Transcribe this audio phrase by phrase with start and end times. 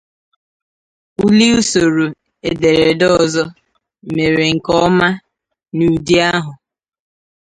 [1.25, 2.05] Uli, usoro
[2.51, 3.43] ederede ọzọ,
[4.13, 5.07] mere nke ọma
[5.75, 6.51] n'ụdị ahụ.